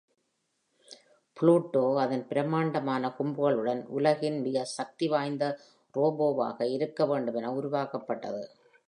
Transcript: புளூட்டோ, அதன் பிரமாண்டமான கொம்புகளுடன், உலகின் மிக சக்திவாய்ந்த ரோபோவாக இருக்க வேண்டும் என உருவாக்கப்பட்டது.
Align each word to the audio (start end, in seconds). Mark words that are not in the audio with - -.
புளூட்டோ, 1.37 1.83
அதன் 1.99 2.27
பிரமாண்டமான 2.27 3.11
கொம்புகளுடன், 3.19 3.85
உலகின் 3.87 4.41
மிக 4.41 4.65
சக்திவாய்ந்த 4.77 5.43
ரோபோவாக 5.93 6.61
இருக்க 6.71 7.05
வேண்டும் 7.05 7.35
என 7.35 7.53
உருவாக்கப்பட்டது. 7.53 8.43